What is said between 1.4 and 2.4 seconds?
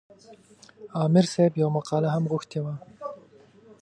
یوه مقاله هم